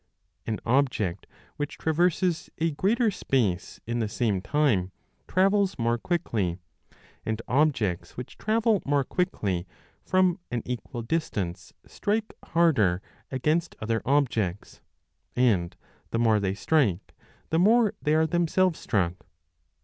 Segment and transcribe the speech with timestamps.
[0.47, 1.27] An object
[1.57, 4.91] which traverses 35 a greater space in the same time
[5.27, 6.57] travels more quickly,
[7.23, 9.67] and objects which travel more quickly
[10.03, 14.81] from an equal distance strike harder against other objects,
[15.35, 15.75] and
[16.09, 17.13] the more they strike
[17.51, 19.27] the more they are themselves struck.